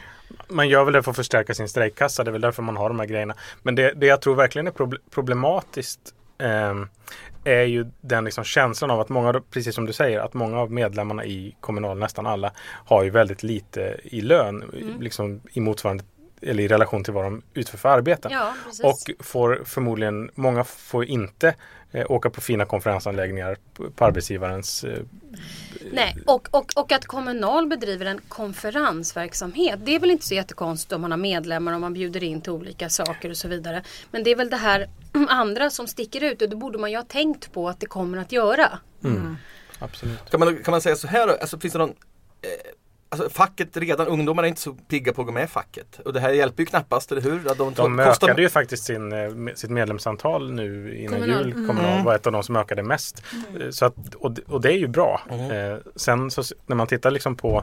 [0.49, 2.25] Man gör väl det för att förstärka sin strejkkassa.
[2.25, 3.35] Det är väl därför man har de här grejerna.
[3.63, 6.01] Men det, det jag tror verkligen är proble- problematiskt
[6.39, 6.89] ehm,
[7.45, 10.73] är ju den liksom känslan av att många, precis som du säger, att många av
[10.73, 12.53] medlemmarna i Kommunal, nästan alla,
[12.85, 14.65] har ju väldigt lite i lön.
[15.01, 16.05] Liksom i motsvarande
[16.43, 18.33] eller i relation till vad de utför för arbeten.
[18.33, 18.55] Ja.
[18.83, 21.55] Och får förmodligen, många får inte
[21.93, 24.99] eh, åka på fina konferensanläggningar på, på arbetsgivarens eh,
[25.93, 29.79] Nej, och, och, och att Kommunal bedriver en konferensverksamhet.
[29.85, 32.53] Det är väl inte så jättekonstigt om man har medlemmar och man bjuder in till
[32.53, 33.83] olika saker och så vidare.
[34.11, 34.89] Men det är väl det här
[35.29, 38.19] andra som sticker ut och det borde man ju ha tänkt på att det kommer
[38.19, 38.79] att göra.
[39.79, 40.31] Absolut.
[40.31, 41.33] Kan man, kan man säga så här då?
[41.33, 41.95] Alltså, finns det någon,
[42.43, 42.49] eh,
[43.21, 46.01] alltså, facket redan, ungdomarna är inte så pigga på att gå med i facket.
[46.05, 47.51] Och det här hjälper ju knappast, eller hur?
[47.51, 51.47] Att De kostar- ökade ju faktiskt sin, eh, sitt medlemsantal nu innan Kommunal.
[51.47, 51.67] jul.
[51.67, 53.23] Kommunal var ett av de som ökade mest.
[53.61, 55.21] Eh, Så att, och, det- och det är ju bra.
[55.31, 57.63] Eh, sen så, när man tittar liksom på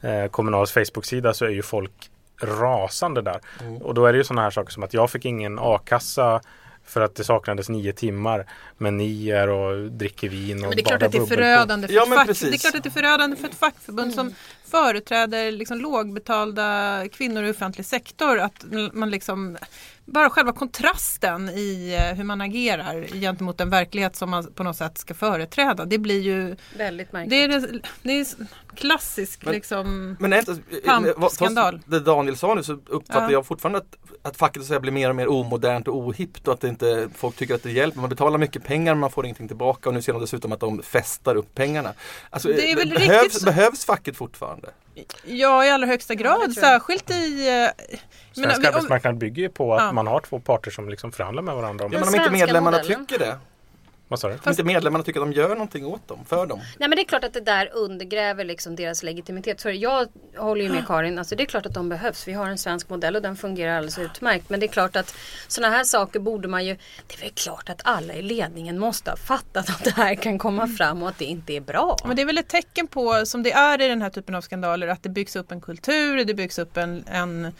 [0.00, 2.10] eh, Kommunals Facebook-sida så är ju folk
[2.42, 3.40] rasande där.
[3.82, 6.40] Och då är det ju sådana här saker som att jag fick ingen a-kassa
[6.86, 8.46] för att det saknades nio timmar.
[8.78, 11.20] Men ni är och dricker vin och Men det är klart badar att det är
[11.20, 12.26] bubbel på- förödande för Ja, ett men fack.
[12.26, 12.50] precis.
[12.50, 14.34] Det är klart att det är förödande för ett fackförbund som
[14.70, 18.38] företräder liksom lågbetalda kvinnor i offentlig sektor.
[18.38, 19.56] Att man liksom
[20.06, 24.76] bara själva kontrasten i eh, hur man agerar gentemot den verklighet som man på något
[24.76, 25.84] sätt ska företräda.
[25.84, 27.30] Det blir ju Väldigt märkligt.
[27.30, 28.26] det är, det, är
[28.76, 31.80] klassisk Men- liksom Men är inte, Pamp, eh, skandal.
[31.86, 33.30] det Daniel sa nu så uppfattar Ja.
[33.32, 36.48] jag fortfarande att, att facket så att säga, blir mer och mer omodernt och ohippt
[36.48, 38.00] och att det inte, folk tycker att det hjälper.
[38.00, 40.60] Man betalar mycket pengar men man får ingenting tillbaka och nu ser de dessutom att
[40.60, 41.92] de festar upp pengarna.
[42.30, 44.63] Alltså, Det är eh, väl behövs, riktigt behövs facket fortfarande?
[45.24, 46.40] Ja, i allra högsta grad.
[46.42, 46.52] jag.
[46.54, 47.48] Särskilt i...
[47.48, 47.84] eh,
[48.36, 49.92] men Svensk arbetsmarknad bygger ju på att Ja.
[49.92, 51.84] man har två parter som liksom förhandlar med varandra.
[51.84, 53.06] Om, Ja, men om inte medlemmarna modellen.
[53.06, 53.38] tycker det.
[54.08, 54.34] Vad sa du?
[54.34, 56.58] Om inte medlemmarna tycker att de gör någonting åt dem, för dem.
[56.78, 59.60] Nej men det är klart att det där undergräver liksom deras legitimitet.
[59.60, 62.28] Så jag håller ju med Karin, alltså det är klart att de behövs.
[62.28, 64.50] Vi har en svensk modell och den fungerar alldeles utmärkt.
[64.50, 65.14] Men det är klart att
[65.48, 69.10] sådana här saker borde man ju, det är väl klart att alla i ledningen måste
[69.10, 71.96] ha fattat att det här kan komma fram och att det inte är bra.
[72.04, 74.40] Men det är väl ett tecken på, som det är i den här typen av
[74.40, 77.52] skandaler, att det byggs upp en kultur, det byggs upp en, en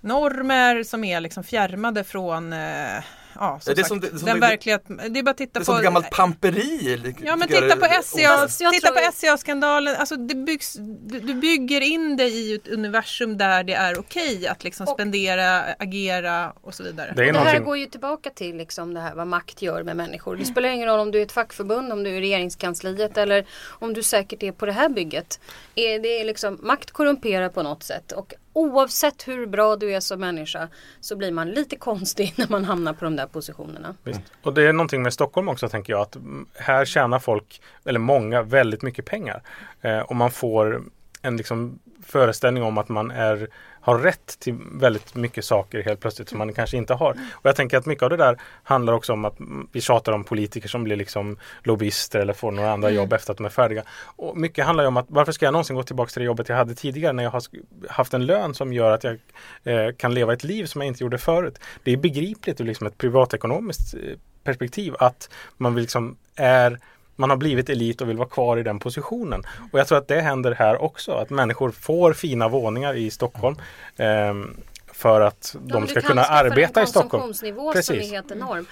[0.00, 3.02] normer som är liksom fjärmade från eh,
[3.34, 5.36] ja, som Det är sagt, som det- som den det- verklighet, det är bara att
[5.36, 7.14] titta Det är på som gammalt pamperi.
[7.24, 9.96] Ja men titta på SCA, titta på SCA-skandalen.
[9.96, 14.46] Alltså det byggs, du, du bygger in dig i ett universum där det är okej
[14.46, 17.12] att liksom Och- spendera, agera och så vidare.
[17.16, 19.62] Det är Och det här någonting- går ju tillbaka till liksom det här vad makt
[19.62, 20.36] gör med människor.
[20.36, 23.92] Det spelar ingen roll om du är ett fackförbund, om du är regeringskansliet eller om
[23.94, 25.40] du säkert är på det här bygget.
[25.74, 30.00] Är det är liksom, makt korrumperar på något sätt och oavsett hur bra du är
[30.00, 30.68] som människa
[31.00, 33.94] så blir man lite konstig när man hamnar på de där positionerna.
[34.04, 34.20] Visst.
[34.42, 36.16] Och det är någonting med Stockholm också tänker jag att
[36.54, 39.42] här tjänar folk, eller många, väldigt mycket pengar.
[39.80, 40.82] Eh, och man får
[41.22, 43.48] en liksom föreställning om att man är,
[43.80, 47.10] har rätt till väldigt mycket saker helt plötsligt som man kanske inte har.
[47.32, 50.12] Och jag tänker att mycket av det där handlar också om att mm, vi tjatar
[50.12, 53.50] om politiker som blir liksom lobbyister eller får några andra jobb efter att de är
[53.50, 53.82] färdiga.
[54.16, 56.48] Och mycket handlar ju om att varför ska jag någonsin gå tillbaka till det jobbet
[56.48, 57.42] jag hade tidigare när jag har
[57.88, 59.18] haft en lön som gör att jag
[59.64, 61.58] eh, kan leva ett liv som jag inte gjorde förut.
[61.84, 64.00] Det är begripligt ur liksom ett privatekonomiskt eh,
[64.44, 66.78] perspektiv att man vill liksom är
[67.20, 69.42] man har blivit elit och vill vara kvar i den positionen.
[69.72, 71.12] Och jag tror att det händer här också.
[71.12, 73.56] Att människor får fina våningar i Stockholm.
[73.96, 74.56] ehm,
[74.92, 77.10] för att de men ska kunna arbeta i Stockholm.
[77.10, 78.06] konsumtionsnivå som Precis.
[78.06, 78.66] är helt enorm.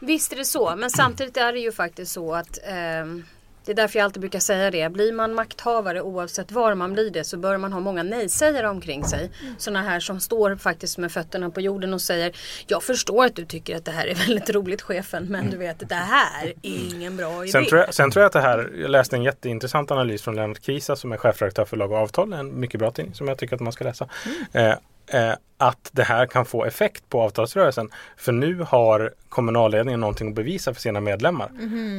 [0.00, 3.24] Visst är det så, men samtidigt är det ju faktiskt så att ehm,
[3.68, 4.92] det är därför jag alltid brukar säga det.
[4.92, 9.04] Blir man makthavare oavsett var man blir det så bör man ha många nej-sägare omkring
[9.04, 9.30] sig.
[9.58, 13.44] Sådana här som står faktiskt med fötterna på jorden och säger Jag förstår att du
[13.44, 16.54] tycker att det här är väldigt roligt chefen men du vet att det här är
[16.62, 17.52] ingen bra idé.
[17.52, 20.36] Sen tror, jag, sen tror jag att det här, jag läste en jätteintressant analys från
[20.36, 23.38] Lennart Kisa som är chefredaktör för Lag och Avtal, en mycket bra tidning som jag
[23.38, 24.08] tycker att man ska läsa.
[24.52, 24.74] Eh,
[25.10, 27.90] eh, att det här kan få effekt på avtalsrörelsen.
[28.16, 31.50] För nu har kommunalledningen någonting att bevisa för sina medlemmar.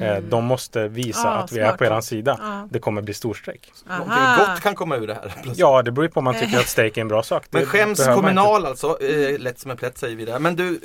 [0.03, 1.77] Eh, de måste visa Ah, att vi är smart.
[1.77, 2.37] på eran sida.
[2.41, 2.67] Ja.
[2.71, 3.71] Det kommer bli storstrejk.
[3.89, 5.21] Någonting gott kan komma ur det här.
[5.21, 5.57] plötsligt.
[5.57, 7.45] Ja, det beror ju på om man tycker att strejk är en bra sak.
[7.51, 8.15] Men Det skäms man inte.
[8.27, 10.39] Kommunal alltså, eh, lätt som en plätt säger vi där.
[10.39, 10.79] Men du, eh,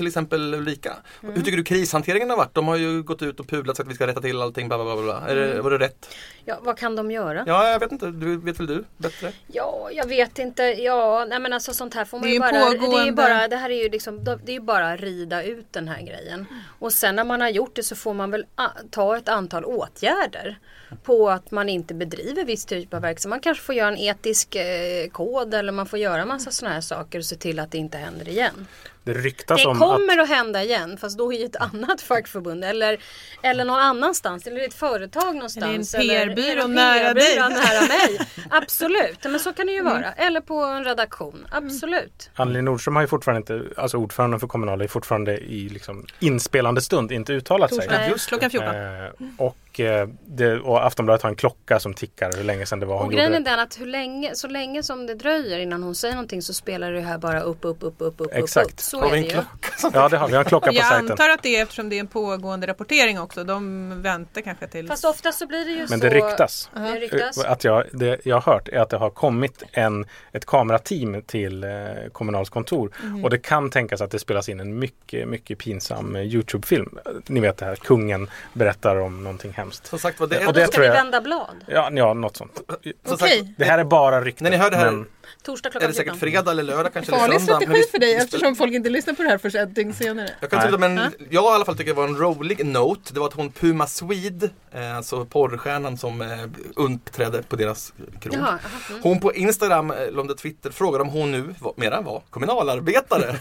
[0.00, 1.34] till exempel Ulrika, Mm.
[1.34, 2.54] hur tycker du krishanteringen har varit?
[2.54, 4.76] De har ju gått ut och pudlat så att vi ska rätta till allting, bla
[4.84, 5.02] bla bla.
[5.02, 5.20] bla.
[5.28, 5.56] Är Mm.
[5.56, 6.14] det, var det rätt?
[6.44, 7.44] Ja, vad kan de göra?
[7.46, 9.32] Ja, jag vet inte, du, vet väl du bättre?
[9.46, 10.62] Ja, jag vet inte.
[10.62, 12.50] Ja, nej men alltså sånt här får man Det är ju bara.
[12.50, 15.00] Det är ju pågående- bara, det här är ju liksom, det är ju bara att
[15.00, 16.46] rida ut den här grejen.
[16.78, 18.46] Och sen när man har gjort det så får man väl
[18.90, 20.58] ta ett antal åtgärder.
[21.02, 23.30] På att man inte bedriver viss typ av verksamhet.
[23.30, 26.80] Man kanske får göra en etisk eh, kod eller man får göra massa sådana här
[26.80, 28.66] saker och se till att det inte händer igen.
[29.04, 32.64] Det ryktas Det om att kommer att hända igen fast då i ett annat fackförbund
[32.64, 32.98] eller,
[33.42, 35.94] eller någon annanstans eller i ett företag någonstans.
[35.94, 37.36] Eller en PR-byrå nära dig.
[37.38, 38.28] Nära mig.
[38.50, 40.12] Absolut, men så kan det ju vara.
[40.12, 41.46] Eller på en redaktion.
[41.50, 42.30] Absolut.
[42.34, 46.80] Anneli Nordström har ju fortfarande inte, alltså ordföranden för Kommunal är fortfarande i liksom inspelande
[46.80, 47.78] stund inte uttalat sig.
[47.78, 48.28] Torsdag, Just det.
[48.28, 48.68] klockan 14.
[48.68, 52.86] Eh, och, eh, det, och Aftonbladet har en klocka som tickar hur länge sedan det
[52.86, 53.56] var hon Och grejen är gjorde det.
[53.56, 56.92] den att hur länge, så länge som det dröjer innan hon säger någonting så spelar
[56.92, 58.70] det här bara upp, upp, upp, upp, upp, Exakt.
[58.70, 58.80] upp.
[58.80, 60.72] Så Har är vi det en klocka Ja det har vi, har en klocka på
[60.76, 61.10] Jag sajten.
[61.10, 63.44] antar att det är eftersom det är en pågående rapportering också.
[63.44, 64.88] De väntar kanske till...
[64.88, 65.92] Fast ofta så blir det ju så.
[65.92, 66.70] Men det ryktas.
[66.74, 67.44] Det ryktas.
[67.44, 71.22] Eh, Att jag, det jag har hört är att det har kommit en, ett kamerateam
[71.22, 71.70] till eh,
[72.12, 72.90] Kommunals kontor.
[73.04, 73.24] Mhm.
[73.24, 76.98] Och det kan tänkas att det spelas in en mycket, mycket pinsam eh, Youtube-film.
[77.26, 79.69] Ni vet det här, kungen berättar om någonting hemskt.
[79.72, 81.64] Som sagt det Och är, Och det ska tror vi jag- vända blad.
[81.66, 82.60] Ja, ja något sånt.
[83.06, 83.54] som sagt, Okej.
[83.58, 84.44] Det här är bara rykten.
[84.44, 85.06] När ni hör det här men-
[85.42, 86.20] Torsdag är klockan det säkert 14.
[86.30, 89.38] fredag eller lördag kanske Farlig strategi för dig eftersom folk inte lyssnar på det här
[89.38, 90.30] förrän ett dygn senare.
[90.40, 91.10] Jag kan tycka, men Ja.
[91.30, 93.14] jag i alla fall tycker det var en rolig note.
[93.14, 96.28] Det var att hon Puma Swede, eh, alltså porrstjärnan som eh,
[96.76, 98.34] uppträdde på deras krog.
[98.34, 98.58] Jaha, aha,
[98.90, 99.00] mm.
[99.02, 102.22] Hon på Instagram, eller om det är Twitter, frågade om hon nu var, mera var
[102.30, 103.36] kommunalarbetare.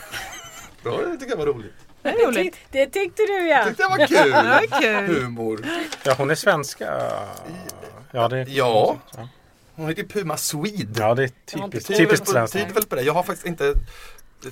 [0.84, 1.74] Bra, det tycker jag var roligt.
[2.02, 2.56] Det är roligt.
[2.72, 3.66] Det tyckte du ja.
[3.66, 4.30] Tyckte jag var kul.
[4.72, 5.22] Ja, kul.
[5.24, 5.66] Humor.
[6.04, 7.12] Ja, hon är svenska.
[8.12, 8.98] Ja, det, Ja.
[9.76, 11.00] Hon heter Puma Swede.
[11.00, 12.54] ja det är typiskt, typiskt svenskt.
[12.54, 13.02] tyder väl på det.
[13.02, 13.74] Jag har faktiskt inte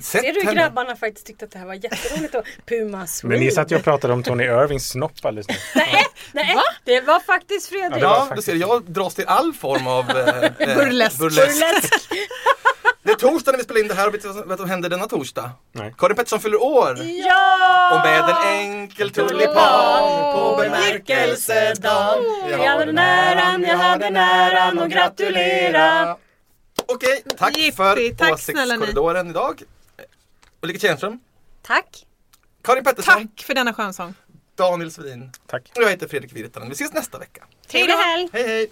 [0.00, 0.54] Ser du henne.
[0.54, 3.34] grabbarna faktiskt tyckte att det här var jätteroligt och Puma Swede.
[3.34, 5.58] Men ni satt ju och pratade om Tony Irvings snopp alldeles nyss.
[5.74, 8.02] Nej, nej det var faktiskt Fredrik.
[8.02, 11.18] Ja, du ser, jag dras till all form av eh, eh, Burlesk.
[11.18, 11.62] Burlesk.
[13.02, 14.88] Det är torsdag när vi spelar in det här och vet du vad som händer
[14.88, 15.50] denna torsdag?
[15.72, 15.94] Nej.
[15.98, 16.98] Karin Pettersson fyller år!
[16.98, 17.90] Ja!
[17.94, 24.78] Och med en enkel tulipan på bemärkelsedagen Jag har den äran, jag har den äran
[24.78, 26.16] att gratulera.
[26.86, 29.62] Okej, tack Jippi, för åsiktskorridoren idag.
[30.62, 31.18] Ulrika Tjärnström,
[31.62, 32.06] Tack.
[32.62, 34.14] Karin Pettersson, Tack för denna skönsång.
[34.54, 35.72] Daniel Svin Tack.
[35.76, 36.68] och jag heter Fredrik Virtanen.
[36.68, 37.44] Vi ses nästa vecka.
[37.66, 38.28] Trevlig helg.
[38.32, 38.70] Hej hej!